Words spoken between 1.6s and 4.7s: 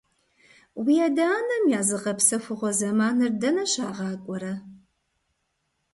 я зыгъэпсэхугъуэ зэманыр дэнэ щагъакӀуэрэ?